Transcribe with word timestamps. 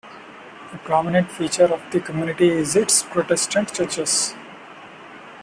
A 0.73 0.79
prominent 0.79 1.31
feature 1.31 1.71
of 1.71 1.79
the 1.91 1.99
community 1.99 2.49
is 2.49 2.75
its 2.75 3.03
Protestant 3.03 3.71
churches. 3.71 4.33